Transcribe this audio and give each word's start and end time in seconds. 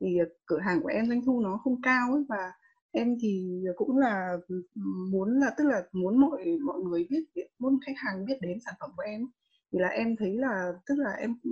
thì 0.00 0.18
ờ, 0.18 0.24
cửa 0.46 0.58
hàng 0.58 0.80
của 0.82 0.88
em 0.88 1.06
doanh 1.06 1.24
thu 1.24 1.40
nó 1.40 1.60
không 1.64 1.82
cao 1.82 2.12
ấy 2.12 2.24
và 2.28 2.52
em 2.90 3.16
thì 3.20 3.62
ờ, 3.66 3.72
cũng 3.76 3.98
là 3.98 4.36
ừ, 4.48 4.62
muốn 5.10 5.40
là 5.40 5.50
tức 5.58 5.64
là 5.64 5.82
muốn 5.92 6.20
mọi 6.20 6.44
mọi 6.60 6.80
người 6.80 7.06
biết 7.10 7.46
muốn 7.58 7.78
khách 7.86 7.96
hàng 7.96 8.24
biết 8.26 8.38
đến 8.40 8.58
sản 8.64 8.74
phẩm 8.80 8.90
của 8.96 9.02
em 9.02 9.26
thì 9.72 9.78
là 9.78 9.88
em 9.88 10.16
thấy 10.16 10.34
là 10.34 10.72
tức 10.86 10.94
là 10.98 11.10
em 11.10 11.34
ừ, 11.44 11.50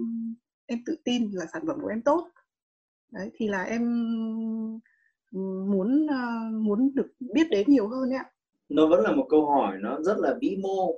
em 0.66 0.78
tự 0.86 0.96
tin 1.04 1.30
là 1.32 1.46
sản 1.52 1.62
phẩm 1.66 1.78
của 1.82 1.88
em 1.88 2.02
tốt. 2.02 2.28
Đấy 3.12 3.30
thì 3.34 3.48
là 3.48 3.62
em 3.62 3.82
ừ, 5.32 5.38
muốn 5.68 6.06
ờ, 6.06 6.50
muốn 6.52 6.90
được 6.94 7.12
biết 7.20 7.46
đến 7.50 7.70
nhiều 7.70 7.88
hơn 7.88 8.10
ạ. 8.10 8.30
Nó 8.68 8.86
vẫn 8.86 9.00
là 9.00 9.12
một 9.12 9.26
câu 9.30 9.46
hỏi 9.46 9.76
nó 9.80 10.02
rất 10.02 10.18
là 10.18 10.34
vĩ 10.40 10.56
mô. 10.62 10.94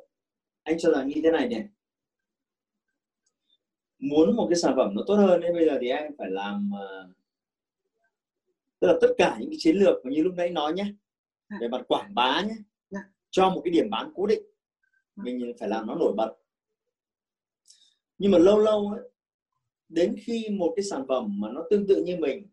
Anh 0.62 0.78
cho 0.78 0.90
là 0.90 1.04
như 1.04 1.20
thế 1.22 1.30
này 1.30 1.48
nhỉ 1.48 1.60
muốn 3.98 4.36
một 4.36 4.46
cái 4.50 4.56
sản 4.56 4.72
phẩm 4.76 4.94
nó 4.94 5.02
tốt 5.06 5.14
hơn 5.14 5.40
nên 5.40 5.54
bây 5.54 5.66
giờ 5.66 5.78
thì 5.80 5.88
em 5.88 6.12
phải 6.18 6.30
làm 6.30 6.70
uh, 6.74 7.17
tức 8.80 8.88
là 8.88 8.94
tất 9.00 9.08
cả 9.18 9.36
những 9.40 9.50
cái 9.50 9.56
chiến 9.58 9.76
lược 9.76 9.96
như 10.06 10.22
lúc 10.22 10.34
nãy 10.36 10.50
nói 10.50 10.72
nhé 10.72 10.92
dạ. 11.50 11.56
về 11.60 11.68
mặt 11.68 11.82
quảng 11.88 12.14
bá 12.14 12.42
nhé 12.42 12.56
dạ. 12.90 13.00
cho 13.30 13.50
một 13.50 13.60
cái 13.64 13.72
điểm 13.72 13.90
bán 13.90 14.12
cố 14.14 14.26
định 14.26 14.42
dạ. 15.16 15.22
mình 15.24 15.52
phải 15.60 15.68
làm 15.68 15.86
nó 15.86 15.94
nổi 15.94 16.12
bật 16.16 16.34
nhưng 18.18 18.32
mà 18.32 18.38
lâu 18.38 18.58
lâu 18.58 18.90
ấy, 18.90 19.10
đến 19.88 20.16
khi 20.22 20.48
một 20.50 20.72
cái 20.76 20.82
sản 20.82 21.04
phẩm 21.08 21.40
mà 21.40 21.48
nó 21.52 21.64
tương 21.70 21.86
tự 21.86 22.04
như 22.04 22.16
mình 22.16 22.48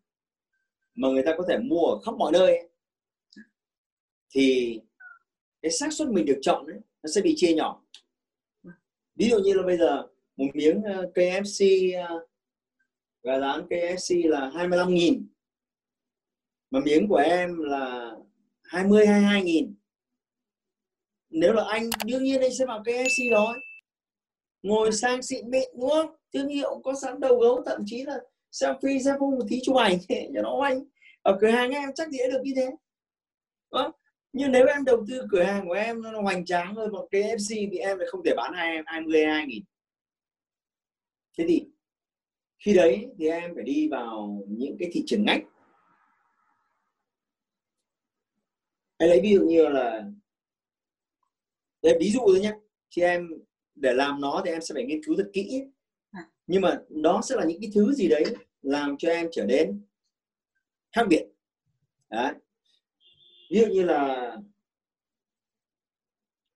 mà 0.96 1.10
người 1.10 1.24
ta 1.24 1.36
có 1.38 1.46
thể 1.50 1.58
mua 1.58 1.86
ở 1.86 2.00
khắp 2.06 2.16
mọi 2.18 2.32
nơi 2.32 2.58
ấy, 2.58 2.70
thì 4.30 4.80
cái 5.62 5.72
xác 5.72 5.94
suất 5.94 6.08
mình 6.08 6.26
được 6.26 6.40
chọn 6.42 6.66
ấy, 6.66 6.80
nó 7.04 7.10
sẽ 7.16 7.22
bị 7.22 7.34
chia 7.38 7.54
nhỏ 7.54 7.82
ví 9.16 9.30
dụ 9.30 9.40
như 9.40 9.54
là 9.54 9.64
bây 9.64 9.78
giờ 9.78 10.08
một 10.38 10.46
miếng 10.54 10.84
ờ, 10.84 11.12
KFC 11.16 11.92
ờ, 12.08 12.26
gà 13.24 13.40
rán 13.40 13.68
KFC 13.70 14.30
là 14.30 14.50
25 14.50 14.94
nghìn 14.94 15.28
mà 16.72 16.80
miếng 16.80 17.08
của 17.08 17.16
em 17.16 17.58
là 17.58 18.12
20 18.64 19.08
22 19.08 19.44
nghìn. 19.44 19.76
Nếu 21.30 21.54
là 21.54 21.64
anh, 21.70 21.90
đương 22.06 22.24
nhiên 22.24 22.42
anh 22.42 22.54
sẽ 22.54 22.66
vào 22.66 22.84
KFC 22.84 23.32
rồi. 23.32 23.56
Ngồi 24.64 24.92
sang 24.92 25.22
xịn 25.22 25.50
mịn, 25.50 25.70
đúng 25.80 25.90
không? 25.90 26.16
Thương 26.34 26.48
hiệu 26.48 26.82
có 26.84 26.94
sẵn 27.02 27.20
đầu 27.20 27.40
gấu, 27.40 27.64
thậm 27.66 27.82
chí 27.86 28.04
là 28.04 28.20
selfie 28.52 29.04
xem 29.04 29.16
phông 29.20 29.32
một 29.32 29.46
tí 29.50 29.60
chụp 29.64 29.76
ảnh 29.76 29.98
cho 30.10 30.42
nó 30.42 30.62
anh 30.64 30.84
ở 31.26 31.38
cửa 31.42 31.50
hàng 31.50 31.72
em 31.72 31.90
chắc 31.96 32.10
gì 32.10 32.18
được 32.32 32.42
như 32.44 32.52
thế. 32.56 32.72
Đó. 33.72 33.94
nhưng 34.34 34.52
nếu 34.52 34.66
em 34.66 34.86
đầu 34.86 35.06
tư 35.10 35.22
cửa 35.32 35.44
hàng 35.44 35.68
của 35.68 35.74
em 35.74 36.02
nó 36.02 36.22
hoành 36.22 36.46
tráng 36.46 36.76
hơn 36.76 36.92
một 36.92 37.08
KFC 37.12 37.70
thì 37.72 37.78
em 37.78 37.98
lại 37.98 38.08
không 38.12 38.22
thể 38.26 38.34
bán 38.38 38.54
hai 38.56 38.76
em 38.76 38.84
22 38.88 39.46
nghìn. 39.48 39.64
Thế 41.38 41.46
thì 41.48 41.66
khi 42.66 42.74
đấy 42.74 43.08
thì 43.20 43.28
em 43.28 43.52
phải 43.56 43.64
đi 43.64 43.88
vào 43.88 44.44
những 44.48 44.76
cái 44.80 44.90
thị 44.94 45.04
trường 45.08 45.26
ngách. 45.26 45.42
Hay 49.00 49.10
lấy 49.10 49.22
ví 49.22 49.34
dụ 49.34 49.42
như 49.42 49.68
là 49.68 50.04
để 51.82 51.98
ví 52.00 52.12
dụ 52.12 52.20
thôi 52.20 52.40
nhé 52.40 52.54
thì 52.92 53.02
em 53.02 53.30
để 53.76 53.94
làm 53.94 54.22
nó 54.22 54.42
thì 54.46 54.52
em 54.52 54.62
sẽ 54.62 54.74
phải 54.74 54.86
nghiên 54.86 55.04
cứu 55.04 55.16
rất 55.16 55.30
kỹ. 55.34 55.64
À. 56.12 56.30
nhưng 56.48 56.62
mà 56.62 56.82
đó 56.90 57.22
sẽ 57.24 57.36
là 57.36 57.46
những 57.46 57.62
cái 57.62 57.72
thứ 57.76 57.94
gì 57.94 58.08
đấy 58.08 58.24
làm 58.62 58.98
cho 58.98 59.10
em 59.10 59.28
trở 59.32 59.46
nên 59.46 59.86
khác 60.92 61.06
biệt. 61.10 61.26
Đấy. 62.10 62.34
ví 63.52 63.60
dụ 63.60 63.68
như 63.68 63.84
là 63.84 64.32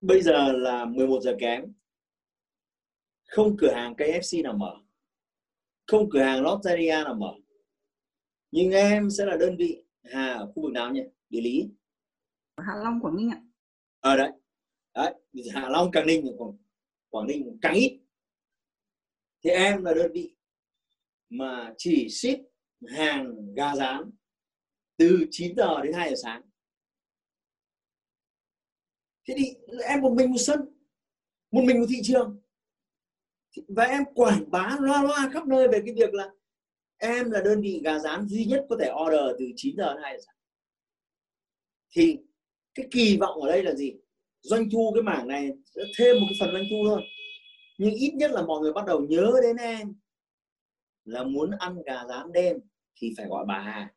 bây 0.02 0.22
giờ 0.22 0.52
là 0.52 0.86
11 0.86 1.22
giờ 1.22 1.36
kém. 1.40 1.74
Không 3.28 3.58
cửa 3.58 3.72
hàng 3.72 3.94
KFC 3.94 4.44
nào 4.44 4.54
mở. 4.54 4.76
Không 5.88 6.10
cửa 6.10 6.22
hàng 6.22 6.42
Lotteria 6.42 7.04
nào 7.06 7.14
mở. 7.14 7.34
Nhưng 8.52 8.72
em 8.72 9.10
sẽ 9.10 9.26
là 9.26 9.38
đơn 9.38 9.58
vị 9.58 9.84
Hà 10.04 10.34
ở 10.34 10.52
khu 10.56 10.64
vực 10.64 10.72
nào 10.72 10.92
nhỉ? 10.92 11.02
Địa 11.30 11.42
lý 11.42 11.70
Hạ 12.68 12.76
Long 12.84 13.00
Quảng 13.02 13.16
Ninh 13.16 13.30
ạ. 13.30 13.42
Ở 14.00 14.12
à, 14.12 14.16
đấy 14.16 14.32
đấy 14.94 15.14
Hạ 15.54 15.70
Long 15.70 15.92
Quảng 15.92 16.08
Ninh 16.08 16.36
còn 16.40 16.58
Quảng 17.10 17.28
Ninh 17.28 17.58
càng 17.62 17.74
ít. 17.74 18.02
Thì 19.44 19.50
em 19.50 19.84
là 19.84 19.94
đơn 19.94 20.12
vị 20.14 20.36
mà 21.30 21.74
chỉ 21.78 22.10
ship 22.10 22.40
hàng 22.88 23.54
gà 23.56 23.76
rán 23.76 24.12
từ 24.98 25.26
9 25.32 25.56
giờ 25.56 25.82
đến 25.84 25.94
2 25.94 26.10
giờ 26.10 26.16
sáng. 26.24 26.42
Thế 29.28 29.34
thì 29.38 29.76
em 29.84 30.02
một 30.02 30.14
mình 30.18 30.32
một 30.32 30.38
sân 30.38 30.60
một 31.52 31.62
mình 31.66 31.80
một 31.80 31.86
thị 31.90 32.02
trường. 32.04 32.42
Và 33.68 33.84
em 33.84 34.04
quảng 34.16 34.52
bá 34.52 34.78
loa 34.80 35.04
loa 35.04 35.30
khắp 35.34 35.48
nơi 35.48 35.68
về 35.68 35.82
cái 35.86 35.96
việc 35.96 36.14
là 36.14 36.30
em 36.98 37.32
là 37.32 37.42
đơn 37.42 37.62
vị 37.62 37.82
gà 37.84 38.00
rán 38.00 38.28
duy 38.28 38.46
nhất 38.46 38.66
có 38.70 38.78
thể 38.80 38.92
order 39.06 39.36
từ 39.40 39.46
9 39.56 39.76
giờ 39.78 39.94
đến 39.94 40.04
2 40.04 40.18
giờ 40.18 40.24
sáng. 40.26 40.36
Thì 41.92 42.18
cái 42.80 42.88
kỳ 42.92 43.18
vọng 43.18 43.42
ở 43.42 43.50
đây 43.50 43.64
là 43.64 43.74
gì? 43.74 43.94
Doanh 44.42 44.70
thu 44.70 44.92
cái 44.96 45.04
mảng 45.04 45.28
này 45.28 45.52
sẽ 45.66 45.82
thêm 45.98 46.16
một 46.20 46.26
cái 46.30 46.38
phần 46.40 46.54
doanh 46.54 46.66
thu 46.70 46.76
thôi. 46.88 47.02
Nhưng 47.78 47.94
ít 47.94 48.14
nhất 48.14 48.32
là 48.32 48.42
mọi 48.42 48.62
người 48.62 48.74
bắt 48.74 48.86
đầu 48.86 49.02
nhớ 49.10 49.32
đến 49.44 49.58
em. 49.58 49.96
Là 51.06 51.24
muốn 51.24 51.52
ăn 51.60 51.82
gà 51.86 52.06
rán 52.10 52.32
đêm 52.32 52.58
thì 52.96 53.14
phải 53.18 53.26
gọi 53.26 53.46
bà 53.48 53.60
Hà 53.60 53.94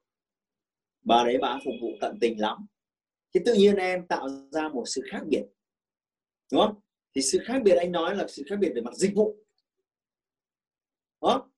bà 1.05 1.25
đấy 1.25 1.39
bà 1.41 1.59
phục 1.65 1.75
vụ 1.81 1.89
tận 2.01 2.19
tình 2.21 2.41
lắm. 2.41 2.67
Thì 3.35 3.41
tự 3.47 3.55
nhiên 3.55 3.77
em 3.77 4.07
tạo 4.07 4.29
ra 4.51 4.69
một 4.69 4.85
sự 4.87 5.03
khác 5.11 5.21
biệt. 5.29 5.43
Đúng 6.53 6.61
không? 6.61 6.81
Thì 7.15 7.23
sự 7.23 7.39
khác 7.45 7.63
biệt 7.65 7.75
anh 7.75 7.93
nói 7.93 8.17
là 8.17 8.27
sự 8.29 8.43
khác 8.49 8.57
biệt 8.61 8.73
về 8.75 8.81
mặt 8.81 8.95
dịch 8.95 9.15
vụ. 9.15 9.37
Đó 11.21 11.51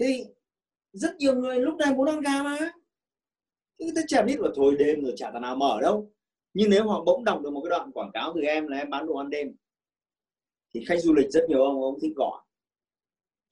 thì 0.00 0.24
rất 0.92 1.16
nhiều 1.16 1.34
người 1.34 1.60
lúc 1.60 1.74
này 1.76 1.94
muốn 1.94 2.08
ăn 2.08 2.20
gà 2.20 2.42
mà. 2.42 2.58
Thì 3.78 3.84
người 3.84 3.94
ta 3.96 4.02
chả 4.08 4.22
biết 4.22 4.40
là 4.40 4.48
thôi 4.54 4.76
đêm 4.78 5.04
rồi 5.04 5.14
chả 5.16 5.30
thằng 5.32 5.42
nào 5.42 5.56
mở 5.56 5.78
đâu 5.82 6.12
nhưng 6.58 6.70
nếu 6.70 6.88
họ 6.88 7.04
bỗng 7.04 7.24
đọc 7.24 7.40
được 7.42 7.50
một 7.50 7.60
cái 7.60 7.70
đoạn 7.70 7.92
quảng 7.92 8.10
cáo 8.14 8.32
từ 8.34 8.40
em 8.40 8.66
là 8.66 8.78
em 8.78 8.90
bán 8.90 9.06
đồ 9.06 9.16
ăn 9.16 9.30
đêm, 9.30 9.56
thì 10.74 10.84
khách 10.88 11.00
du 11.00 11.14
lịch 11.14 11.30
rất 11.30 11.40
nhiều 11.48 11.62
ông 11.62 11.82
ông 11.82 11.98
thích 12.02 12.12
gọi. 12.16 12.40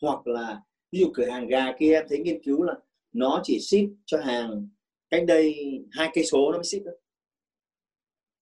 Hoặc 0.03 0.27
là, 0.27 0.63
ví 0.93 0.99
dụ 1.01 1.11
cửa 1.15 1.31
hàng 1.31 1.47
gà 1.47 1.73
kia, 1.79 1.95
em 1.95 2.05
thấy 2.09 2.19
nghiên 2.19 2.43
cứu 2.45 2.63
là 2.63 2.75
nó 3.13 3.41
chỉ 3.45 3.59
ship 3.61 3.89
cho 4.07 4.19
hàng 4.21 4.69
cách 5.11 5.25
đây 5.27 5.55
hai 5.93 6.11
cây 6.15 6.25
số 6.25 6.53
nó 6.53 6.59
mới 6.59 6.65
ship 6.65 6.85
được 6.85 6.97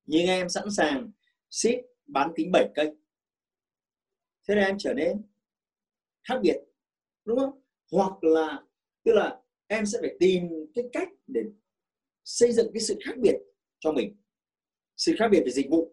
nhưng 0.06 0.26
em 0.26 0.48
sẵn 0.48 0.70
sàng 0.70 1.10
ship 1.50 1.80
bán 2.06 2.32
kính 2.36 2.52
7 2.52 2.68
cây. 2.74 2.96
Thế 4.48 4.54
nên 4.54 4.64
em 4.64 4.76
trở 4.78 4.94
nên 4.94 5.22
khác 6.28 6.38
biệt, 6.42 6.56
đúng 7.24 7.38
không? 7.38 7.60
Hoặc 7.92 8.24
là, 8.24 8.62
tức 9.04 9.12
là 9.12 9.40
em 9.66 9.86
sẽ 9.86 9.98
phải 10.00 10.16
tìm 10.20 10.48
cái 10.74 10.84
cách 10.92 11.08
để 11.26 11.40
xây 12.24 12.52
dựng 12.52 12.70
cái 12.74 12.80
sự 12.80 12.98
khác 13.04 13.14
biệt 13.18 13.36
cho 13.80 13.92
mình 13.92 14.21
sự 15.04 15.14
khác 15.18 15.28
biệt 15.30 15.42
về 15.44 15.50
dịch 15.50 15.66
vụ 15.70 15.92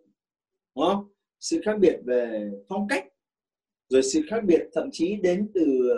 đúng 0.75 0.85
không? 0.85 1.13
Sự 1.39 1.61
khác 1.65 1.77
biệt 1.79 1.99
về 2.05 2.51
phong 2.67 2.87
cách 2.89 3.05
rồi 3.89 4.03
sự 4.03 4.21
khác 4.29 4.41
biệt 4.47 4.61
thậm 4.73 4.89
chí 4.91 5.15
đến 5.15 5.51
từ 5.53 5.89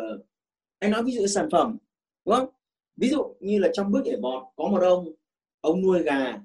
anh 0.79 0.91
nói 0.91 1.03
ví 1.03 1.11
dụ 1.11 1.27
sản 1.27 1.49
phẩm 1.51 1.77
đúng 2.25 2.35
không? 2.35 2.49
Ví 2.95 3.09
dụ 3.09 3.35
như 3.39 3.59
là 3.59 3.69
trong 3.73 3.91
bước 3.91 4.01
nhảy 4.05 4.17
bọt 4.21 4.43
có 4.55 4.67
một 4.67 4.81
ông 4.81 5.15
ông 5.61 5.81
nuôi 5.81 6.03
gà 6.03 6.41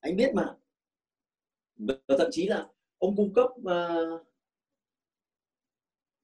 anh 0.00 0.16
biết 0.16 0.34
mà. 0.34 0.56
Và 1.76 1.94
thậm 2.08 2.28
chí 2.30 2.46
là 2.46 2.68
ông 2.98 3.16
cung 3.16 3.34
cấp 3.34 3.50
uh, 3.60 4.26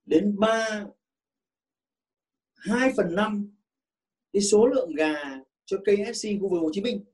đến 0.04 0.38
ba 0.38 0.86
hai 2.56 2.92
phần 2.96 3.14
năm 3.14 3.56
cái 4.32 4.42
số 4.42 4.66
lượng 4.66 4.94
gà 4.94 5.14
cho 5.64 5.76
KFC 5.76 6.40
khu 6.40 6.48
vực 6.48 6.60
Hồ 6.60 6.70
Chí 6.72 6.80
Minh. 6.80 7.04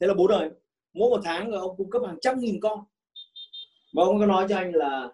Thế 0.00 0.06
là 0.06 0.14
bố 0.14 0.28
đời 0.28 0.50
mỗi 0.96 1.10
một 1.10 1.20
tháng 1.24 1.48
là 1.48 1.58
ông 1.58 1.76
cung 1.76 1.90
cấp 1.90 2.02
hàng 2.06 2.18
trăm 2.20 2.40
nghìn 2.40 2.60
con. 2.60 2.84
Và 3.94 4.02
ông 4.02 4.18
có 4.20 4.26
nói 4.26 4.46
cho 4.48 4.56
anh 4.56 4.74
là 4.74 5.12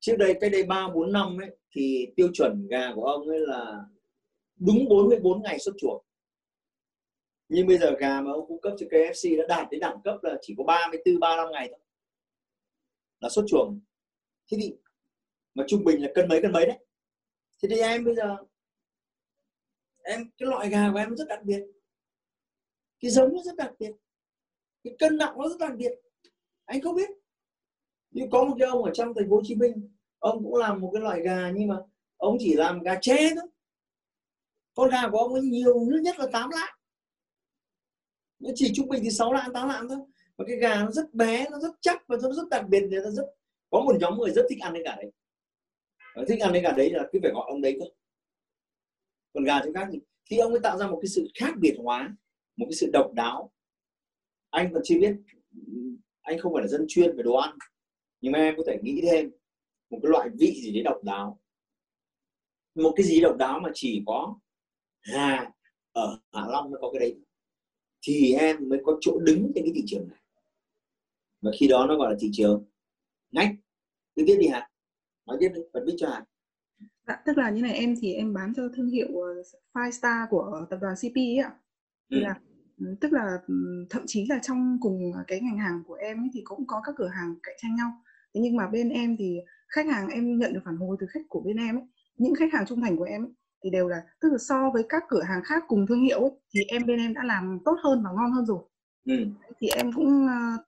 trước 0.00 0.16
đây 0.18 0.34
cái 0.40 0.50
đây 0.50 0.62
ba, 0.62 0.88
bốn 0.94 1.12
năm 1.12 1.40
ấy, 1.40 1.56
thì 1.70 2.06
tiêu 2.16 2.28
chuẩn 2.34 2.66
gà 2.70 2.92
của 2.94 3.04
ông 3.04 3.28
ấy 3.28 3.40
là 3.40 3.84
đúng 4.56 4.88
44 4.88 5.42
ngày 5.42 5.58
xuất 5.58 5.72
chuồng. 5.78 6.04
Nhưng 7.48 7.66
bây 7.66 7.78
giờ 7.78 7.90
gà 7.98 8.20
mà 8.20 8.32
ông 8.32 8.46
cung 8.48 8.60
cấp 8.60 8.72
cho 8.78 8.86
KFC 8.86 9.38
đã 9.38 9.44
đạt 9.48 9.70
đến 9.70 9.80
đẳng 9.80 10.02
cấp 10.04 10.16
là 10.22 10.38
chỉ 10.42 10.54
có 10.58 10.64
34 10.64 11.20
35 11.20 11.52
ngày 11.52 11.68
thôi 11.70 11.78
là 13.20 13.28
xuất 13.28 13.44
chuồng. 13.48 13.80
Thế 14.50 14.58
thì 14.60 14.76
mà 15.54 15.64
trung 15.68 15.84
bình 15.84 16.02
là 16.02 16.08
cân 16.14 16.28
mấy 16.28 16.42
cân 16.42 16.52
mấy 16.52 16.66
đấy? 16.66 16.78
Thế 17.62 17.68
thì 17.68 17.80
em 17.80 18.04
bây 18.04 18.14
giờ, 18.14 18.36
em, 20.02 20.30
cái 20.38 20.48
loại 20.48 20.68
gà 20.68 20.90
của 20.92 20.98
em 20.98 21.16
rất 21.16 21.28
đặc 21.28 21.42
biệt. 21.44 21.62
Cái 23.00 23.10
giống 23.10 23.34
nó 23.34 23.42
rất 23.42 23.56
đặc 23.56 23.72
biệt 23.78 23.92
cái 24.84 24.96
cân 24.98 25.18
nặng 25.18 25.34
nó 25.38 25.48
rất 25.48 25.56
đặc 25.58 25.72
biệt 25.76 25.92
anh 26.64 26.80
không 26.80 26.96
biết. 26.96 27.10
Như 28.10 28.26
có 28.32 28.44
một 28.44 28.56
cái 28.58 28.68
ông 28.68 28.84
ở 28.84 28.90
trong 28.94 29.14
thành 29.14 29.30
phố 29.30 29.36
hồ 29.36 29.42
chí 29.44 29.54
minh, 29.54 29.90
ông 30.18 30.44
cũng 30.44 30.56
làm 30.56 30.80
một 30.80 30.90
cái 30.94 31.02
loại 31.02 31.20
gà 31.22 31.50
nhưng 31.54 31.68
mà 31.68 31.76
ông 32.16 32.36
chỉ 32.40 32.54
làm 32.54 32.82
gà 32.82 32.98
tre 33.00 33.30
thôi. 33.34 33.48
Con 34.74 34.90
gà 34.90 35.08
của 35.10 35.18
ông 35.18 35.34
ấy 35.34 35.42
nhiều 35.42 35.80
nhất 36.02 36.18
là 36.18 36.26
8 36.32 36.50
lạng. 36.50 36.74
Nó 38.38 38.50
chỉ 38.54 38.72
trung 38.74 38.88
bình 38.88 39.02
thì 39.04 39.10
6 39.10 39.32
lạng 39.32 39.52
8 39.52 39.68
lạng 39.68 39.88
thôi. 39.88 39.98
Và 40.36 40.44
cái 40.48 40.56
gà 40.56 40.74
nó 40.74 40.90
rất 40.90 41.14
bé, 41.14 41.46
nó 41.50 41.58
rất 41.58 41.72
chắc 41.80 42.08
và 42.08 42.16
nó 42.22 42.32
rất 42.32 42.48
đặc 42.50 42.64
biệt 42.68 42.80
nó 42.90 43.10
rất, 43.10 43.26
có 43.70 43.80
một 43.80 43.96
nhóm 44.00 44.18
người 44.18 44.30
rất 44.30 44.42
thích 44.48 44.58
ăn 44.60 44.72
cái 44.72 44.82
gà 44.82 44.96
đấy. 44.96 45.12
Thích 46.28 46.40
ăn 46.40 46.52
cái 46.52 46.62
gà 46.62 46.70
đấy 46.70 46.90
là 46.90 47.04
cứ 47.12 47.18
phải 47.22 47.30
gọi 47.34 47.44
ông 47.48 47.60
đấy 47.60 47.76
cơ 47.80 47.86
còn 49.34 49.44
gà 49.44 49.60
chỗ 49.64 49.70
khác 49.74 49.88
thì 49.92 50.00
khi 50.24 50.38
ông 50.38 50.52
ấy 50.52 50.60
tạo 50.62 50.78
ra 50.78 50.86
một 50.86 50.98
cái 51.02 51.08
sự 51.08 51.28
khác 51.40 51.54
biệt 51.60 51.76
hóa, 51.78 52.16
một 52.56 52.66
cái 52.70 52.74
sự 52.74 52.90
độc 52.92 53.12
đáo 53.14 53.52
anh 54.54 54.70
còn 54.72 54.82
chưa 54.84 54.98
biết 55.00 55.16
anh 56.22 56.38
không 56.38 56.52
phải 56.54 56.62
là 56.62 56.68
dân 56.68 56.84
chuyên 56.88 57.16
về 57.16 57.22
đồ 57.22 57.34
ăn 57.34 57.58
nhưng 58.20 58.32
mà 58.32 58.38
em 58.38 58.54
có 58.56 58.62
thể 58.66 58.78
nghĩ 58.82 59.00
thêm 59.02 59.30
một 59.90 59.98
cái 60.02 60.10
loại 60.10 60.28
vị 60.38 60.60
gì 60.62 60.72
đấy 60.72 60.82
độc 60.82 61.04
đáo. 61.04 61.40
Một 62.74 62.92
cái 62.96 63.06
gì 63.06 63.20
độc 63.20 63.36
đáo 63.36 63.60
mà 63.60 63.70
chỉ 63.74 64.02
có 64.06 64.38
hà 65.00 65.52
ở 65.92 66.18
hạ 66.32 66.46
long 66.48 66.70
mới 66.70 66.78
có 66.80 66.90
cái 66.92 67.00
đấy. 67.00 67.16
Thì 68.02 68.32
em 68.32 68.68
mới 68.68 68.78
có 68.84 68.98
chỗ 69.00 69.18
đứng 69.18 69.52
trên 69.54 69.64
cái 69.64 69.72
thị 69.74 69.82
trường 69.86 70.08
này. 70.08 70.18
Và 71.42 71.50
khi 71.60 71.68
đó 71.68 71.86
nó 71.88 71.96
gọi 71.96 72.10
là 72.10 72.16
thị 72.20 72.30
trường 72.32 72.64
ngách. 73.30 73.50
Cứ 74.16 74.24
tiếp 74.26 74.36
đi 74.40 74.46
hả 74.48 74.70
nói 75.26 75.36
tiếp 75.40 75.48
đi 75.54 75.60
bật 75.72 75.80
biết 75.86 75.94
cho 75.98 76.08
hả 76.08 76.24
Dạ, 77.06 77.22
tức 77.26 77.38
là 77.38 77.50
như 77.50 77.62
này 77.62 77.72
em 77.72 77.94
thì 78.00 78.14
em 78.14 78.34
bán 78.34 78.52
cho 78.56 78.68
thương 78.76 78.88
hiệu 78.88 79.08
ờ, 79.20 79.42
Five 79.74 79.90
Star 79.90 80.30
của 80.30 80.66
tập 80.70 80.78
đoàn 80.80 80.94
CP 80.96 81.16
ấy 81.16 81.36
ạ. 81.36 81.54
Thì 82.10 82.16
ừ. 82.16 82.20
là 82.20 82.40
tức 83.00 83.12
là 83.12 83.38
thậm 83.90 84.02
chí 84.06 84.26
là 84.28 84.38
trong 84.42 84.78
cùng 84.80 85.12
cái 85.26 85.40
ngành 85.40 85.58
hàng 85.58 85.82
của 85.86 85.94
em 85.94 86.22
ấy 86.22 86.28
thì 86.32 86.40
cũng 86.44 86.66
có 86.66 86.80
các 86.84 86.94
cửa 86.98 87.08
hàng 87.08 87.34
cạnh 87.42 87.54
tranh 87.62 87.76
nhau. 87.76 87.90
Thế 88.34 88.40
nhưng 88.40 88.56
mà 88.56 88.68
bên 88.68 88.88
em 88.88 89.16
thì 89.18 89.38
khách 89.68 89.86
hàng 89.86 90.08
em 90.08 90.38
nhận 90.38 90.52
được 90.52 90.60
phản 90.64 90.76
hồi 90.76 90.96
từ 91.00 91.06
khách 91.10 91.28
của 91.28 91.40
bên 91.40 91.56
em 91.56 91.76
ấy, 91.76 91.84
những 92.16 92.34
khách 92.34 92.52
hàng 92.52 92.66
trung 92.66 92.80
thành 92.80 92.96
của 92.96 93.04
em 93.04 93.24
ấy, 93.24 93.32
thì 93.64 93.70
đều 93.70 93.88
là 93.88 94.02
tức 94.20 94.28
là 94.32 94.38
so 94.38 94.70
với 94.74 94.82
các 94.88 95.02
cửa 95.08 95.22
hàng 95.22 95.42
khác 95.44 95.64
cùng 95.68 95.86
thương 95.86 96.02
hiệu 96.02 96.20
ấy, 96.20 96.30
thì 96.54 96.60
em 96.68 96.86
bên 96.86 96.98
em 96.98 97.14
đã 97.14 97.24
làm 97.24 97.58
tốt 97.64 97.76
hơn 97.84 98.02
và 98.04 98.10
ngon 98.10 98.32
hơn 98.32 98.46
rồi. 98.46 98.62
ừ. 99.06 99.14
Thì 99.60 99.68
em 99.68 99.92
cũng 99.92 100.26
ờ, 100.26 100.64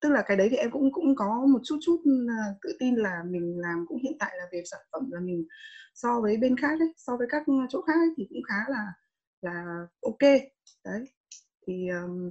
tức 0.00 0.08
là 0.08 0.22
cái 0.26 0.36
đấy 0.36 0.48
thì 0.50 0.56
em 0.56 0.70
cũng 0.70 0.92
cũng 0.92 1.16
có 1.16 1.46
một 1.46 1.60
chút 1.64 1.78
chút 1.82 2.00
tự 2.62 2.76
tin 2.78 2.94
là 2.94 3.22
mình 3.26 3.58
làm 3.58 3.84
cũng 3.88 3.98
hiện 4.02 4.16
tại 4.18 4.34
là 4.38 4.44
về 4.52 4.62
sản 4.70 4.80
phẩm 4.92 5.10
là 5.10 5.20
mình 5.20 5.46
so 5.94 6.20
với 6.20 6.36
bên 6.36 6.56
khác 6.56 6.80
ấy, 6.80 6.94
so 6.96 7.16
với 7.16 7.26
các 7.30 7.42
chỗ 7.68 7.82
khác 7.82 7.94
ấy, 7.96 8.14
thì 8.16 8.26
cũng 8.28 8.42
khá 8.48 8.54
là 8.68 8.92
là 9.42 9.86
ok. 10.02 10.30
Đấy 10.84 11.04
thì 11.66 11.88
um, 11.88 12.30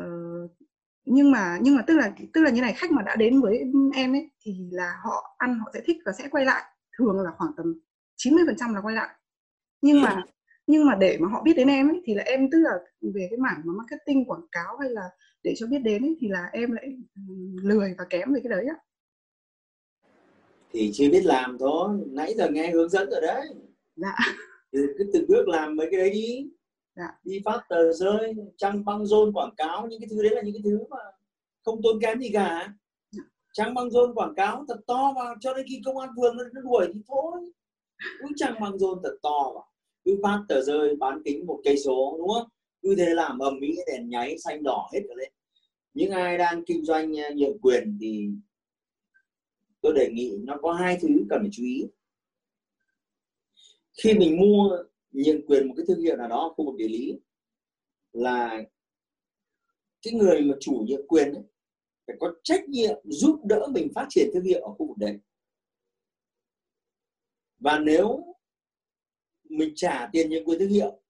uh, 0.00 0.50
nhưng 1.04 1.30
mà 1.30 1.58
nhưng 1.62 1.76
mà 1.76 1.82
tức 1.86 1.94
là 1.94 2.12
tức 2.32 2.40
là 2.40 2.50
như 2.50 2.60
này 2.60 2.72
khách 2.76 2.90
mà 2.90 3.02
đã 3.02 3.16
đến 3.16 3.40
với 3.40 3.60
em 3.94 4.12
ấy 4.12 4.30
thì 4.42 4.68
là 4.70 4.96
họ 5.04 5.34
ăn 5.38 5.58
họ 5.58 5.70
sẽ 5.74 5.80
thích 5.86 5.96
và 6.04 6.12
sẽ 6.12 6.28
quay 6.30 6.44
lại. 6.44 6.62
Thường 6.98 7.20
là 7.20 7.30
khoảng 7.38 7.52
tầm 7.56 7.80
90% 8.16 8.74
là 8.74 8.80
quay 8.80 8.94
lại. 8.94 9.08
Nhưng 9.80 10.02
mà 10.02 10.22
nhưng 10.66 10.86
mà 10.86 10.94
để 10.94 11.18
mà 11.20 11.28
họ 11.28 11.42
biết 11.42 11.52
đến 11.56 11.68
em 11.68 11.88
ấy 11.88 12.02
thì 12.04 12.14
là 12.14 12.22
em 12.22 12.50
tức 12.50 12.58
là 12.58 12.70
về 13.14 13.26
cái 13.30 13.38
mảng 13.38 13.62
mà 13.64 13.72
marketing 13.72 14.24
quảng 14.24 14.46
cáo 14.52 14.76
hay 14.76 14.90
là 14.90 15.10
để 15.42 15.54
cho 15.56 15.66
biết 15.66 15.78
đến 15.78 16.02
ấy, 16.02 16.16
thì 16.20 16.28
là 16.28 16.48
em 16.52 16.72
lại 16.72 16.96
lười 17.62 17.94
và 17.98 18.04
kém 18.10 18.34
về 18.34 18.40
cái 18.44 18.50
đấy 18.50 18.66
á. 18.68 18.74
Thì 20.72 20.90
chưa 20.94 21.10
biết 21.10 21.24
làm 21.24 21.56
thôi. 21.58 21.98
Nãy 22.06 22.34
giờ 22.36 22.50
nghe 22.50 22.70
hướng 22.70 22.88
dẫn 22.88 23.10
rồi 23.10 23.20
đấy. 23.20 23.46
Dạ 23.96 24.16
thì 24.72 24.78
cứ 24.98 25.10
từng 25.12 25.26
bước 25.28 25.48
làm 25.48 25.76
mấy 25.76 25.88
cái 25.90 26.00
đấy 26.00 26.10
đi. 26.10 26.48
Dạ. 26.96 27.08
đi 27.24 27.40
phát 27.44 27.60
tờ 27.68 27.92
rơi 27.92 28.34
trăng 28.56 28.84
băng 28.84 29.06
rôn 29.06 29.32
quảng 29.32 29.54
cáo 29.56 29.86
những 29.86 30.00
cái 30.00 30.08
thứ 30.10 30.22
đấy 30.22 30.32
là 30.34 30.42
những 30.42 30.54
cái 30.54 30.62
thứ 30.64 30.78
mà 30.90 30.98
không 31.64 31.80
tốn 31.82 32.00
kém 32.02 32.20
gì 32.20 32.30
cả. 32.32 32.74
Dạ. 33.10 33.22
trăng 33.52 33.74
băng 33.74 33.90
rôn 33.90 34.14
quảng 34.14 34.34
cáo 34.34 34.64
thật 34.68 34.80
to 34.86 35.12
vào 35.16 35.34
cho 35.40 35.54
đến 35.54 35.66
khi 35.68 35.80
công 35.84 35.98
an 35.98 36.10
phường 36.16 36.36
nó, 36.36 36.44
nó 36.54 36.60
đuổi 36.60 36.86
thì 36.94 37.00
thôi. 37.08 37.52
Cứ 38.18 38.26
trăng 38.36 38.54
băng 38.60 38.78
rôn 38.78 38.98
thật 39.02 39.16
to 39.22 39.52
vào 39.54 39.66
cứ 40.04 40.18
phát 40.22 40.42
tờ 40.48 40.62
rơi 40.62 40.96
bán 40.96 41.22
kính 41.24 41.46
một 41.46 41.60
cây 41.64 41.76
số 41.78 42.16
đúng 42.18 42.28
không? 42.28 42.48
Cứ 42.82 42.94
thế 42.98 43.14
làm 43.14 43.38
ầm 43.38 43.58
mỹ 43.60 43.76
đèn 43.86 44.08
nháy 44.08 44.38
xanh 44.38 44.62
đỏ 44.62 44.88
hết 44.92 45.00
cả 45.08 45.14
lên. 45.16 45.32
Những 45.94 46.10
ai 46.10 46.38
đang 46.38 46.64
kinh 46.64 46.84
doanh 46.84 47.20
à, 47.20 47.30
nhượng 47.36 47.58
quyền 47.60 47.98
thì 48.00 48.28
tôi 49.80 49.92
đề 49.94 50.10
nghị 50.12 50.32
nó 50.42 50.56
có 50.62 50.72
hai 50.72 50.98
thứ 51.02 51.08
cần 51.30 51.40
phải 51.42 51.50
chú 51.52 51.62
ý 51.62 51.84
khi 54.02 54.14
mình 54.14 54.40
mua 54.40 54.78
nhượng 55.10 55.46
quyền 55.46 55.68
một 55.68 55.74
cái 55.76 55.86
thương 55.88 56.00
hiệu 56.00 56.16
nào 56.16 56.28
đó 56.28 56.54
khu 56.56 56.64
vực 56.64 56.74
địa 56.78 56.88
lý 56.88 57.20
là 58.12 58.62
cái 60.02 60.14
người 60.14 60.40
mà 60.40 60.54
chủ 60.60 60.84
nhượng 60.88 61.06
quyền 61.08 61.32
ấy, 61.32 61.42
phải 62.06 62.16
có 62.20 62.34
trách 62.42 62.68
nhiệm 62.68 62.96
giúp 63.04 63.40
đỡ 63.44 63.66
mình 63.70 63.88
phát 63.94 64.06
triển 64.08 64.30
thương 64.34 64.44
hiệu 64.44 64.60
ở 64.60 64.72
khu 64.72 64.88
vực 64.88 64.98
đấy. 64.98 65.18
Và 67.58 67.78
nếu 67.78 68.34
mình 69.44 69.72
trả 69.76 70.08
tiền 70.12 70.30
nhượng 70.30 70.44
quyền 70.44 70.58
thương 70.58 70.68
hiệu 70.68 71.02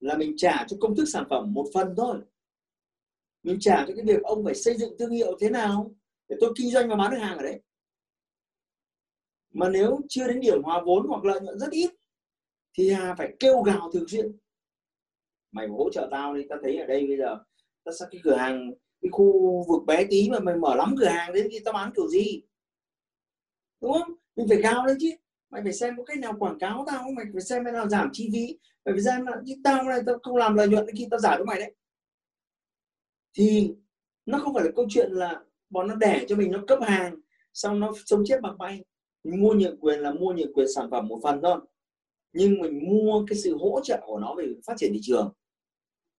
là 0.00 0.16
mình 0.16 0.34
trả 0.36 0.66
cho 0.68 0.76
công 0.80 0.96
thức 0.96 1.04
sản 1.04 1.24
phẩm 1.30 1.54
một 1.54 1.66
phần 1.74 1.94
thôi. 1.96 2.18
Mình 3.42 3.56
trả 3.60 3.84
cho 3.88 3.94
cái 3.96 4.04
việc 4.04 4.22
ông 4.22 4.44
phải 4.44 4.54
xây 4.54 4.76
dựng 4.76 4.96
thương 4.98 5.10
hiệu 5.10 5.36
thế 5.40 5.50
nào 5.50 5.94
để 6.28 6.36
tôi 6.40 6.52
kinh 6.56 6.70
doanh 6.70 6.88
và 6.88 6.96
bán 6.96 7.10
được 7.10 7.18
hàng 7.18 7.36
ở 7.36 7.42
đấy 7.42 7.60
mà 9.58 9.68
nếu 9.68 10.00
chưa 10.08 10.28
đến 10.28 10.40
điểm 10.40 10.62
hòa 10.62 10.82
vốn 10.86 11.06
hoặc 11.06 11.24
lợi 11.24 11.40
nhuận 11.40 11.58
rất 11.58 11.70
ít, 11.70 11.90
thì 12.74 12.90
Hà 12.90 13.14
phải 13.14 13.36
kêu 13.40 13.62
gào 13.62 13.90
thường 13.92 14.08
xuyên. 14.08 14.36
Mày 15.52 15.68
hỗ 15.68 15.90
trợ 15.90 16.08
tao 16.10 16.34
đi, 16.34 16.42
tao 16.48 16.58
thấy 16.62 16.76
ở 16.76 16.86
đây 16.86 17.06
bây 17.06 17.16
giờ, 17.16 17.36
tao 17.84 17.92
sao 17.92 18.08
cái 18.10 18.20
cửa 18.24 18.36
hàng, 18.36 18.70
cái 19.02 19.08
khu 19.12 19.64
vực 19.68 19.86
bé 19.86 20.04
tí 20.10 20.30
mà 20.30 20.38
mày 20.40 20.56
mở 20.56 20.74
lắm 20.76 20.94
cửa 20.98 21.06
hàng 21.06 21.32
đến 21.32 21.48
khi 21.50 21.58
tao 21.64 21.74
bán 21.74 21.92
kiểu 21.96 22.08
gì? 22.08 22.42
Đúng 23.80 23.92
không? 23.92 24.14
Mình 24.36 24.48
phải 24.48 24.62
gào 24.62 24.86
lên 24.86 24.96
chứ. 25.00 25.10
Mày 25.50 25.62
phải 25.62 25.72
xem 25.72 25.96
có 25.96 26.04
cách 26.04 26.18
nào 26.18 26.32
quảng 26.38 26.58
cáo 26.58 26.84
tao 26.86 26.98
không? 26.98 27.14
Mày 27.14 27.24
phải 27.32 27.42
xem 27.42 27.64
cái 27.64 27.72
nào 27.72 27.88
giảm 27.88 28.10
chi 28.12 28.30
phí. 28.32 28.58
Mày 28.84 28.94
phải 28.94 29.02
xem 29.02 29.26
là 29.26 29.36
chứ 29.46 29.54
tao 29.64 29.82
này 29.82 30.00
tao 30.06 30.18
không 30.22 30.36
làm 30.36 30.54
lợi 30.54 30.68
nhuận 30.68 30.86
khi 30.96 31.06
tao 31.10 31.20
giả 31.20 31.36
cho 31.38 31.44
mày 31.44 31.60
đấy. 31.60 31.74
Thì 33.34 33.74
nó 34.26 34.38
không 34.38 34.54
phải 34.54 34.64
là 34.64 34.70
câu 34.76 34.86
chuyện 34.90 35.12
là 35.12 35.40
bọn 35.70 35.88
nó 35.88 35.94
đẻ 35.94 36.24
cho 36.28 36.36
mình, 36.36 36.52
nó 36.52 36.64
cấp 36.66 36.78
hàng, 36.82 37.16
xong 37.54 37.80
nó 37.80 37.92
sống 38.06 38.22
chết 38.26 38.40
bằng 38.42 38.58
bay 38.58 38.84
mua 39.36 39.54
nhượng 39.54 39.80
quyền 39.80 40.00
là 40.00 40.12
mua 40.12 40.32
nhượng 40.32 40.52
quyền 40.52 40.72
sản 40.74 40.90
phẩm 40.90 41.08
một 41.08 41.20
phần 41.22 41.40
thôi. 41.42 41.60
Nhưng 42.32 42.60
mình 42.60 42.88
mua 42.88 43.24
cái 43.28 43.38
sự 43.38 43.56
hỗ 43.56 43.80
trợ 43.84 44.00
của 44.06 44.18
nó 44.18 44.34
về 44.34 44.54
phát 44.66 44.74
triển 44.76 44.92
thị 44.92 45.00
trường. 45.02 45.32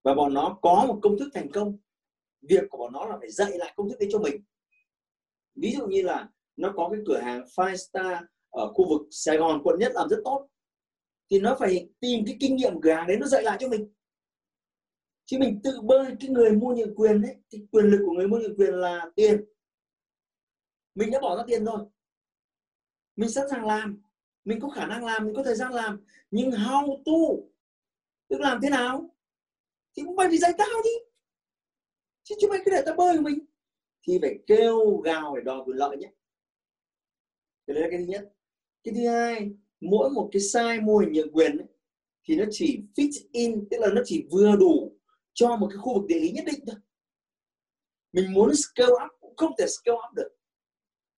Và 0.04 0.14
bọn 0.14 0.34
nó 0.34 0.60
có 0.62 0.86
một 0.88 1.00
công 1.02 1.18
thức 1.20 1.30
thành 1.34 1.52
công. 1.52 1.78
Việc 2.42 2.64
của 2.70 2.78
bọn 2.78 2.94
nó 2.94 3.06
là 3.06 3.18
phải 3.20 3.30
dạy 3.32 3.52
lại 3.58 3.74
công 3.76 3.90
thức 3.90 4.00
đấy 4.00 4.10
cho 4.12 4.20
mình. 4.20 4.44
Ví 5.56 5.72
dụ 5.78 5.88
như 5.88 6.02
là 6.02 6.30
nó 6.56 6.74
có 6.76 6.90
cái 6.90 7.00
cửa 7.08 7.20
hàng 7.20 7.44
five 7.56 7.76
star 7.76 8.18
ở 8.50 8.74
khu 8.74 8.90
vực 8.90 9.08
Sài 9.12 9.38
Gòn, 9.38 9.62
quận 9.64 9.80
nhất 9.80 9.92
làm 9.96 10.10
rất 10.10 10.22
tốt. 10.24 10.48
Thì 11.32 11.40
nó 11.40 11.56
phải 11.60 11.90
tìm 12.00 12.26
cái 12.26 12.38
kinh 12.40 12.56
nghiệm 12.56 12.82
cửa 12.82 12.92
hàng 12.92 13.08
đấy 13.08 13.18
nó 13.20 13.28
dạy 13.28 13.44
lại 13.44 13.58
cho 13.60 13.70
mình. 13.70 13.94
Chứ 15.26 15.38
mình 15.40 15.60
tự 15.64 15.82
bơi 15.82 16.06
cái 16.20 16.30
người 16.30 16.52
mua 16.52 16.76
nhượng 16.76 16.96
quyền 16.96 17.22
đấy 17.22 17.36
cái 17.50 17.62
quyền 17.72 17.86
lực 17.86 18.04
của 18.06 18.12
người 18.12 18.28
mua 18.28 18.38
nhượng 18.38 18.58
quyền 18.58 18.74
là 18.74 19.12
tiền. 19.16 19.46
Mình 20.96 21.12
đã 21.12 21.20
bỏ 21.22 21.38
ra 21.38 21.44
tiền 21.48 21.66
rồi 21.66 21.86
mình 23.20 23.30
sẵn 23.30 23.50
sàng 23.50 23.66
làm. 23.66 24.02
Mình 24.46 24.60
có 24.60 24.70
khả 24.70 24.88
năng 24.88 25.06
làm 25.06 25.26
mình 25.26 25.36
có 25.36 25.44
thời 25.44 25.56
gian 25.56 25.74
làm. 25.74 26.06
Nhưng 26.32 26.50
how 26.52 27.04
to? 27.06 27.44
Tức 28.30 28.40
làm 28.40 28.60
thế 28.62 28.70
nào? 28.70 29.16
Thì 29.98 30.04
mày 30.04 30.28
phải 30.28 30.38
dạy 30.38 30.54
tao 30.58 30.68
đi. 30.84 30.90
Chứ 32.24 32.36
chứ 32.42 32.48
mày 32.50 32.60
cứ 32.66 32.72
để 32.72 32.82
tao 32.86 32.96
bơi 32.96 33.18
của 33.18 33.24
mình. 33.24 33.40
Thì 34.08 34.20
phải 34.22 34.40
kêu 34.48 34.98
gào 34.98 35.36
để 35.36 35.42
đòi 35.42 35.64
quyền 35.66 35.78
lợi 35.78 35.98
nhé. 35.98 36.12
Cái 37.68 37.74
đấy 37.74 37.84
là 37.84 37.90
cái 37.92 38.00
thứ 38.00 38.06
nhất. 38.06 38.34
Cái 38.84 38.94
thứ 38.96 39.08
hai 39.08 39.52
mỗi 39.82 40.10
một 40.10 40.30
cái 40.32 40.42
size 40.42 40.86
mô 40.86 40.98
hình 40.98 41.12
nhượng 41.12 41.32
quyền 41.32 41.58
ấy, 41.58 41.68
thì 42.24 42.36
nó 42.36 42.46
chỉ 42.52 42.82
fit 42.96 43.28
in 43.32 43.68
tức 43.72 43.78
là 43.80 43.88
nó 43.94 44.02
chỉ 44.06 44.28
vừa 44.32 44.56
đủ 44.56 44.98
cho 45.34 45.56
một 45.56 45.68
cái 45.70 45.78
khu 45.78 46.00
vực 46.00 46.08
địa 46.08 46.20
lý 46.20 46.32
nhất 46.32 46.46
định 46.46 46.60
thôi. 46.68 46.76
Mình 48.12 48.34
muốn 48.34 48.56
scale 48.56 48.92
up 48.92 49.12
cũng 49.20 49.36
không 49.36 49.52
thể 49.58 49.66
scale 49.68 49.98
up 50.10 50.16
được 50.16 50.39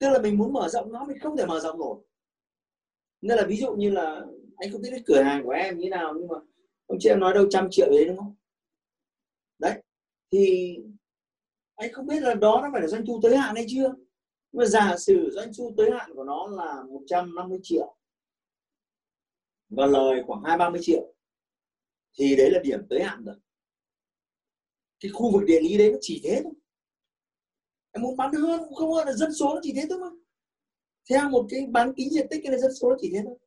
tức 0.01 0.10
là 0.10 0.20
mình 0.20 0.38
muốn 0.38 0.53
mở 0.53 0.70
rộng 0.70 0.91
nó, 0.91 1.05
mình 1.05 1.20
không 1.20 1.38
thể 1.38 1.46
mở 1.46 1.60
rộng 1.60 1.79
nổi. 1.79 2.03
Nên 3.22 3.38
là 3.38 3.46
ví 3.48 3.58
dụ 3.58 3.74
như 3.74 3.89
là 3.89 4.25
anh 4.55 4.72
không 4.72 4.81
biết 4.81 4.89
cái 4.91 5.03
cửa 5.05 5.22
hàng 5.22 5.43
của 5.43 5.51
em 5.51 5.77
như 5.77 5.84
thế 5.84 5.89
nào, 5.89 6.13
nhưng 6.17 6.27
mà 6.27 6.36
ông 6.86 6.98
chị 7.01 7.10
em 7.10 7.20
nói 7.20 7.34
đâu 7.34 7.48
trăm 7.50 7.67
triệu 7.72 7.89
đấy, 7.91 8.05
đúng 8.05 8.17
không? 8.17 8.36
Đấy, 9.60 9.84
thì 10.31 10.77
anh 11.75 11.93
không 11.93 12.08
biết 12.08 12.20
là 12.22 12.34
đó 12.34 12.60
nó 12.63 12.70
phải 12.72 12.81
là 12.81 12.88
doanh 12.88 13.05
thu 13.05 13.20
tới 13.24 13.38
hạn 13.38 13.55
hay 13.55 13.65
chưa? 13.67 13.93
Nhưng 14.51 14.60
mà 14.60 14.65
giả 14.65 14.98
sử 14.98 15.29
doanh 15.34 15.51
thu 15.58 15.74
tới 15.77 15.91
hạn 15.91 16.12
của 16.15 16.24
nó 16.24 16.48
là 16.48 16.84
150 16.89 17.60
triệu 17.63 17.96
và 19.70 19.86
lời 19.86 20.24
khoảng 20.27 20.43
hai 20.43 20.58
ba 20.58 20.70
mươi 20.70 20.81
triệu, 20.84 21.13
thì 22.20 22.36
đấy 22.36 22.51
là 22.51 22.60
điểm 22.63 22.79
tới 22.89 23.03
hạn 23.03 23.24
rồi. 23.25 23.36
Cái 25.00 25.12
khu 25.13 25.31
vực 25.31 25.43
địa 25.48 25.60
lý 25.62 25.77
đấy 25.77 25.91
nó 25.91 25.98
chỉ 26.01 26.22
thế 26.24 26.41
thôi 26.43 26.53
em 27.91 28.01
muốn 28.01 28.17
bán 28.17 28.33
hơn, 28.33 28.62
cũng 28.63 28.75
không 28.75 28.93
hơn 28.93 29.07
là 29.07 29.13
dân 29.13 29.33
số 29.33 29.53
nó 29.53 29.60
chỉ 29.63 29.74
thế 29.75 29.86
thôi 29.89 30.00
mà. 30.00 30.07
Theo 31.10 31.19
à, 31.19 31.29
một 31.29 31.45
cái 31.50 31.65
bán 31.69 31.93
kính 31.98 32.10
diện 32.10 32.27
tích 32.29 32.41
cái 32.43 32.51
là 32.51 32.57
dân 32.57 32.71
số 32.81 32.89
nó 32.89 32.95
chỉ 33.00 33.12
thế 33.13 33.21
thôi. 33.25 33.38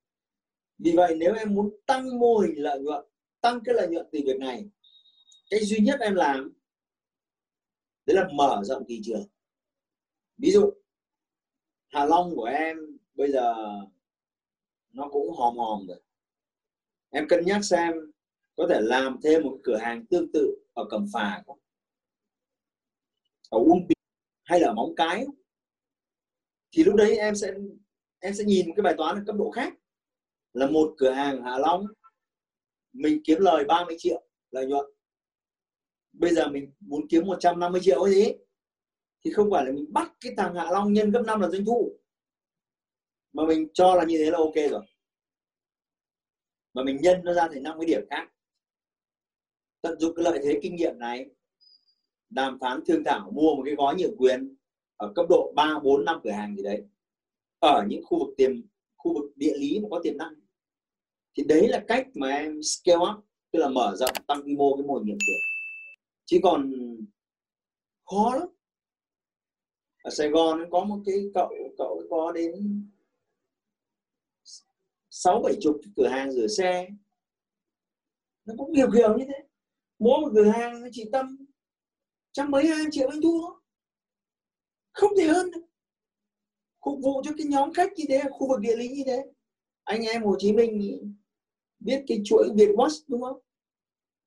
Vì 0.79 0.93
vậy 0.97 1.17
nếu 1.19 1.35
em 1.35 1.55
muốn 1.55 1.77
tăng 1.87 2.19
mô 2.19 2.39
hình 2.39 2.55
lợi 2.57 2.81
nhuận, 2.81 3.05
tăng 3.41 3.61
cái 3.65 3.75
lợi 3.75 3.89
nhuận 3.89 4.07
từ 4.13 4.19
việc 4.25 4.37
này, 4.39 4.65
cái 5.51 5.61
duy 5.65 5.79
nhất 5.79 6.01
em 6.01 6.15
làm, 6.15 6.53
đấy 8.07 8.17
là 8.17 8.29
mở 8.33 8.61
rộng 8.65 8.85
thị 8.89 9.01
trường. 9.05 9.29
Ví 10.39 10.51
dụ 10.51 10.73
hà 11.89 12.05
Long 12.05 12.37
của 12.37 12.45
em 12.45 12.77
bây 13.15 13.33
giờ 13.33 13.55
nó 14.93 15.09
cũng 15.09 15.33
hòm 15.37 15.57
hòm 15.57 15.87
rồi. 15.87 16.01
Em 17.11 17.29
cân 17.29 17.45
nhắc 17.47 17.65
xem, 17.65 17.93
có 18.57 18.67
thể 18.71 18.81
làm 18.81 19.19
thêm 19.23 19.43
một 19.43 19.59
cửa 19.63 19.77
hàng 19.77 20.07
tương 20.07 20.33
tự 20.33 20.57
ở 20.73 20.85
Cẩm 20.91 21.07
Phả 21.13 21.43
không? 21.47 21.59
Ở 23.51 23.59
Uông 23.59 23.87
Bí 23.87 23.94
hay 24.45 24.61
là 24.61 24.69
ở 24.69 24.75
Móng 24.75 24.95
Cái, 24.97 25.27
thì 26.73 26.85
lúc 26.85 26.95
đấy 26.95 27.17
em 27.17 27.35
sẽ 27.35 27.53
em 28.19 28.35
sẽ 28.35 28.45
nhìn 28.45 28.67
cái 28.77 28.83
bài 28.83 28.95
toán 28.99 29.17
ở 29.17 29.23
cấp 29.27 29.37
độ 29.37 29.51
khác. 29.51 29.75
Là 30.53 30.67
một 30.67 30.95
cửa 30.99 31.11
hàng 31.11 31.43
Hạ 31.43 31.59
Long, 31.59 31.87
mình 32.93 33.21
kiếm 33.25 33.39
lời 33.41 33.65
30 33.65 33.97
triệu 33.99 34.27
lợi 34.51 34.67
nhuận. 34.67 34.87
Bây 36.13 36.35
giờ 36.35 36.49
mình 36.49 36.73
muốn 36.81 37.09
kiếm 37.09 37.27
150 37.27 37.81
triệu 37.85 38.09
gì? 38.09 38.33
Thì 39.25 39.33
không 39.33 39.51
phải 39.51 39.65
là 39.65 39.73
mình 39.73 39.87
bắt 39.93 40.13
cái 40.21 40.33
thằng 40.37 40.55
Hạ 40.55 40.71
Long 40.71 40.93
nhân 40.93 41.11
gấp 41.11 41.23
5 41.27 41.41
là 41.41 41.49
doanh 41.49 41.65
thu. 41.65 41.99
Mà 43.33 43.47
mình 43.47 43.69
cho 43.75 43.95
là 43.95 44.05
như 44.05 44.19
thế 44.19 44.31
là 44.31 44.39
ok 44.39 44.71
rồi. 44.71 44.83
Mà 46.75 46.83
mình 46.83 46.99
nhân 47.01 47.21
nó 47.25 47.33
ra 47.33 47.49
thành 47.49 47.63
năm 47.63 47.79
cái 47.81 47.87
điểm 47.87 48.01
khác. 48.11 48.29
Tận 49.83 49.99
dụng 50.01 50.15
cái 50.17 50.25
lợi 50.25 50.39
thế 50.45 50.59
kinh 50.63 50.77
nghiệm 50.77 50.99
này 50.99 51.31
đàm 52.35 52.59
phán 52.61 52.81
thương 52.87 53.05
thảo 53.05 53.31
mua 53.31 53.55
một 53.55 53.63
cái 53.67 53.75
gói 53.75 53.95
nhượng 53.99 54.17
quyền 54.17 54.55
ở 54.97 55.13
cấp 55.15 55.27
độ 55.29 55.53
3, 55.57 55.79
4, 55.83 56.05
5 56.05 56.21
cửa 56.25 56.31
hàng 56.31 56.57
gì 56.57 56.63
đấy 56.63 56.83
ở 57.59 57.85
những 57.89 58.05
khu 58.05 58.19
vực 58.19 58.35
tiềm 58.37 58.51
khu 58.97 59.15
vực 59.15 59.37
địa 59.37 59.55
lý 59.59 59.81
mà 59.81 59.89
có 59.91 60.01
tiềm 60.03 60.17
năng. 60.17 60.35
Thì 61.37 61.45
đấy 61.45 61.69
là 61.69 61.85
cách 61.89 62.07
mà 62.15 62.29
em 62.29 62.63
scale 62.63 62.99
up 62.99 63.25
tức 63.51 63.59
là 63.59 63.69
mở 63.69 63.97
rộng 63.97 64.13
tăng 64.27 64.43
quy 64.43 64.57
mô 64.57 64.77
cái 64.77 64.87
mô 64.87 64.95
hình 64.95 65.07
nhượng 65.07 65.19
quyền 65.19 65.41
chứ 66.25 66.39
còn 66.43 66.73
khó 68.05 68.35
lắm. 68.35 68.49
Ở 70.03 70.11
Sài 70.11 70.29
Gòn 70.29 70.65
có 70.71 70.85
một 70.85 70.99
cái 71.07 71.15
cậu 71.35 71.55
cậu 71.79 72.03
có 72.11 72.33
đến 72.33 72.53
sáu 75.11 75.43
bảy 75.43 75.55
chục 75.61 75.81
cửa 75.97 76.09
hàng 76.09 76.33
rửa 76.33 76.47
xe. 76.47 76.89
Nó 78.45 78.55
cũng 78.59 78.73
nhiều 78.73 78.91
kiểu 78.93 79.19
như 79.19 79.25
thế. 79.29 79.45
Mỗi 79.99 80.21
một 80.21 80.31
cửa 80.35 80.49
hàng 80.49 80.83
nó 80.83 80.89
chỉ 80.93 81.05
tầm 81.13 81.44
trăm 82.35 82.51
mấy 82.51 82.67
hai 82.67 82.85
triệu 82.91 83.09
anh 83.09 83.21
thua 83.23 83.55
không 84.93 85.11
thể 85.17 85.25
hơn 85.25 85.51
được. 85.51 85.61
Phục 86.85 86.99
vụ 87.03 87.23
cho 87.25 87.31
cái 87.39 87.47
nhóm 87.47 87.73
khách 87.73 87.93
như 87.97 88.05
thế, 88.09 88.23
khu 88.31 88.49
vực 88.49 88.61
địa 88.61 88.77
lý 88.77 88.89
như 88.89 89.03
thế. 89.07 89.25
Anh 89.85 90.03
em 90.03 90.23
Hồ 90.23 90.37
Chí 90.39 90.53
Minh 90.53 91.01
biết 91.79 92.05
cái 92.07 92.21
chuỗi 92.25 92.49
Việt 92.55 92.69
Watch 92.69 93.05
đúng 93.09 93.23
không? 93.23 93.41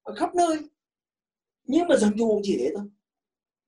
Ở 0.03 0.13
khắp 0.15 0.35
nơi. 0.35 0.57
Nhưng 1.63 1.87
mà 1.87 1.95
doanh 1.97 2.17
thu 2.17 2.27
cũng 2.27 2.41
chỉ 2.43 2.57
thế 2.59 2.71
thôi. 2.75 2.85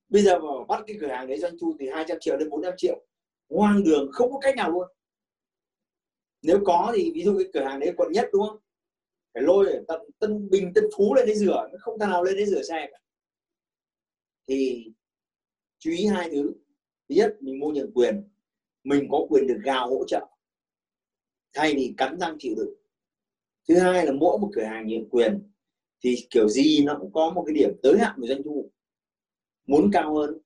Bây 0.09 0.21
giờ 0.21 0.39
mà 0.39 0.47
bắt 0.67 0.83
cái 0.87 0.97
cửa 1.01 1.07
hàng 1.07 1.27
đấy 1.27 1.39
doanh 1.39 1.53
thu 1.61 1.75
từ 1.79 1.85
200 1.93 2.17
triệu 2.21 2.37
đến 2.37 2.49
400 2.49 2.73
triệu, 2.77 3.05
hoang 3.49 3.83
đường, 3.83 4.09
không 4.11 4.31
có 4.31 4.39
cách 4.39 4.55
nào 4.55 4.71
luôn. 4.71 4.87
Nếu 6.41 6.59
có 6.65 6.93
thì 6.95 7.11
ví 7.15 7.23
dụ 7.23 7.37
cái 7.37 7.47
cửa 7.53 7.63
hàng 7.63 7.79
đấy 7.79 7.93
quận 7.97 8.11
nhất 8.11 8.29
đúng 8.33 8.47
không? 8.47 8.57
Phải 9.33 9.43
lôi 9.43 9.73
ở 9.73 9.83
tận 9.87 10.01
tân 10.19 10.49
bình 10.49 10.71
tân 10.75 10.83
phú 10.97 11.13
lên 11.15 11.25
đấy 11.25 11.35
rửa 11.35 11.67
nó 11.71 11.77
không 11.79 11.99
thằng 11.99 12.09
nào 12.09 12.23
lên 12.23 12.35
đấy 12.35 12.45
rửa 12.45 12.61
xe 12.61 12.87
cả 12.91 12.99
thì 14.49 14.91
chú 15.79 15.91
ý 15.91 16.05
hai 16.05 16.29
thứ. 16.29 16.53
Thứ 17.09 17.15
nhất, 17.15 17.37
mình 17.39 17.59
mua 17.59 17.71
nhượng 17.71 17.93
quyền. 17.93 18.23
Mình 18.83 19.07
có 19.11 19.25
quyền 19.29 19.47
được 19.47 19.59
gào 19.63 19.89
hỗ 19.89 20.05
trợ, 20.07 20.27
thay 21.53 21.73
vì 21.75 21.93
cắn 21.97 22.19
răng 22.19 22.35
chịu 22.39 22.55
đựng. 22.57 22.73
Thứ 23.67 23.79
hai 23.79 24.05
là 24.05 24.11
mỗi 24.11 24.39
một 24.39 24.49
cửa 24.53 24.63
hàng 24.63 24.87
nhượng 24.87 25.09
quyền, 25.09 25.51
thì 26.03 26.15
kiểu 26.29 26.49
gì 26.49 26.83
nó 26.83 26.97
cũng 27.01 27.13
có 27.13 27.31
một 27.35 27.43
cái 27.47 27.55
điểm 27.55 27.69
tới 27.83 27.97
hạn 27.99 28.15
của 28.21 28.27
doanh 28.27 28.43
thu. 28.43 28.71
Muốn 29.67 29.89
cao 29.93 30.15
hơn, 30.15 30.37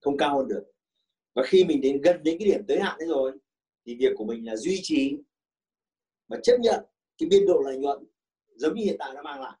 không 0.00 0.16
cao 0.16 0.38
hơn 0.38 0.48
được. 0.48 0.64
Và 1.34 1.42
khi 1.46 1.64
mình 1.64 1.80
đến 1.80 2.00
gần 2.00 2.22
đến 2.22 2.38
cái 2.38 2.48
điểm 2.48 2.64
tới 2.68 2.80
hạn 2.80 2.96
đấy 2.98 3.08
rồi, 3.08 3.32
thì 3.86 3.94
việc 3.94 4.12
của 4.16 4.24
mình 4.24 4.46
là 4.46 4.56
duy 4.56 4.80
trì 4.82 5.16
và 6.28 6.40
chấp 6.42 6.56
nhận 6.60 6.84
cái 7.18 7.28
biên 7.28 7.46
độ 7.46 7.60
lợi 7.64 7.78
nhuận 7.78 8.04
giống 8.54 8.74
như 8.74 8.84
hiện 8.84 8.96
tại 8.98 9.12
nó 9.14 9.22
mang 9.22 9.40
lại. 9.40 9.58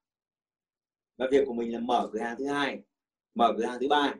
Và 1.16 1.28
việc 1.30 1.44
của 1.46 1.54
mình 1.54 1.72
là 1.72 1.78
mở 1.78 2.10
cửa 2.12 2.18
hàng 2.18 2.36
thứ 2.38 2.46
hai 2.46 2.78
mở 3.34 3.52
cửa 3.58 3.64
hàng 3.66 3.78
thứ 3.80 3.88
ba 3.88 4.14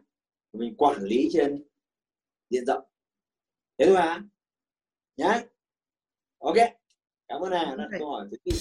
mình 0.52 0.74
quản 0.76 1.02
lý 1.02 1.28
trên 1.32 1.64
diện 2.50 2.64
rộng 2.66 2.84
thế 3.78 3.86
thôi 3.86 3.96
à 3.96 4.22
nhá 5.16 5.42
ok 6.38 6.56
cảm 7.28 7.40
ơn 7.40 7.52
à 7.52 7.74
đặt 7.78 7.88
câu 7.98 8.10
hỏi 8.10 8.26
thứ 8.30 8.36
tư 8.44 8.52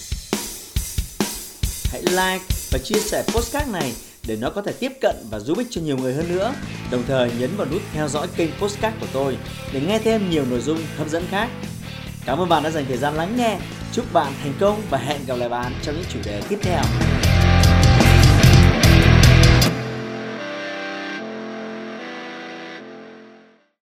hãy 1.92 2.02
like 2.02 2.46
và 2.72 2.80
chia 2.84 3.00
sẻ 3.00 3.24
postcard 3.28 3.72
này 3.72 3.94
để 4.28 4.38
nó 4.42 4.50
có 4.50 4.62
thể 4.62 4.74
tiếp 4.80 4.92
cận 5.02 5.16
và 5.32 5.40
giúp 5.40 5.58
ích 5.58 5.68
cho 5.70 5.82
nhiều 5.82 5.98
người 5.98 6.14
hơn 6.14 6.26
nữa. 6.30 6.54
Đồng 6.92 7.04
thời 7.08 7.32
nhấn 7.40 7.50
vào 7.58 7.68
nút 7.72 7.82
theo 7.94 8.08
dõi 8.08 8.28
kênh 8.36 8.50
postcard 8.60 8.98
của 9.02 9.08
tôi 9.14 9.38
để 9.74 9.82
nghe 9.88 10.00
thêm 10.00 10.30
nhiều 10.30 10.46
nội 10.46 10.60
dung 10.60 10.78
hấp 10.98 11.10
dẫn 11.10 11.24
khác. 11.30 11.50
Cảm 12.26 12.40
ơn 12.40 12.50
bạn 12.50 12.64
đã 12.64 12.70
dành 12.70 12.86
thời 12.88 12.98
gian 12.98 13.14
lắng 13.14 13.34
nghe. 13.38 13.60
Chúc 13.94 14.06
bạn 14.14 14.34
thành 14.44 14.54
công 14.60 14.82
và 14.90 14.98
hẹn 14.98 15.22
gặp 15.28 15.36
lại 15.36 15.50
bạn 15.50 15.72
trong 15.84 15.96
những 15.96 16.06
chủ 16.14 16.20
đề 16.26 16.42
tiếp 16.50 16.60
theo. 16.62 16.82